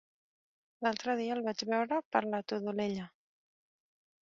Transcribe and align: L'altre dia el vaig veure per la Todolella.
L'altre 0.85 1.15
dia 1.19 1.35
el 1.35 1.43
vaig 1.49 1.61
veure 1.73 2.01
per 2.17 2.23
la 2.33 2.41
Todolella. 2.55 3.09